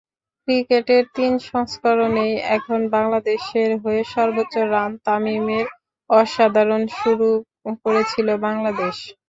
ক্রিকেটের 0.47 1.03
তিন 1.15 1.33
সংস্করণেই 1.49 2.33
এখন 2.55 2.79
বাংলাদেশের 2.95 3.71
হয়ে 3.83 4.01
সর্বোচ্চ 4.13 4.55
রান 4.71 4.91
তামিমেরঅসাধারণ 5.05 6.81
শুরু 6.99 7.29
করেছিল 7.83 8.27
বাংলাদেশ। 8.45 8.95